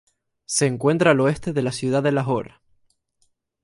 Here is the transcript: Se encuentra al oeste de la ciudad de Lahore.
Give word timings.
Se 0.47 0.65
encuentra 0.65 1.11
al 1.11 1.19
oeste 1.19 1.53
de 1.53 1.61
la 1.61 1.71
ciudad 1.71 2.01
de 2.01 2.11
Lahore. 2.11 2.55